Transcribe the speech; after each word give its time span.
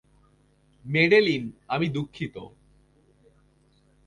Madeline, 0.85 1.43
আমি 1.67 1.87
দুঃখিত। 1.89 2.35